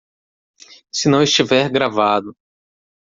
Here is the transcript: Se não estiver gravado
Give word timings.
Se 0.91 1.07
não 1.07 1.21
estiver 1.21 1.69
gravado 1.69 2.35